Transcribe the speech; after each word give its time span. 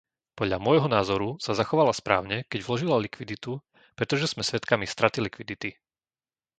Podľa 0.39 0.57
môjho 0.67 0.87
názoru 0.97 1.29
sa 1.45 1.51
zachovala 1.59 1.93
správne, 2.01 2.37
keď 2.51 2.59
vložila 2.67 2.97
likviditu, 3.05 3.51
pretože 3.97 4.25
sme 4.33 4.41
svedkami 4.49 4.85
straty 4.93 5.19
likvidity. 5.27 5.69